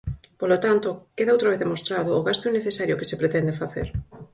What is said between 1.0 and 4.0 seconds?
queda outra vez demostrado o gasto innecesario que se pretende facer.